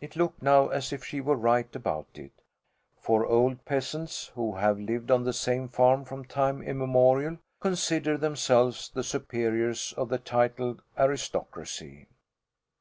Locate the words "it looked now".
0.00-0.70